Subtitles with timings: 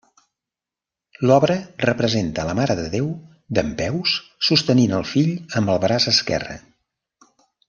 [1.31, 3.11] L'obra representa la Mare de Déu
[3.59, 4.17] dempeus
[4.51, 5.31] sostenint el fill
[5.61, 6.59] amb el braç esquerre.